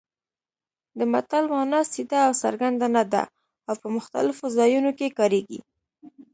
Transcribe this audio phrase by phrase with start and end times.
[0.97, 3.23] د متل مانا سیده او څرګنده نه ده
[3.67, 5.59] او په مختلفو ځایونو کې کارېږي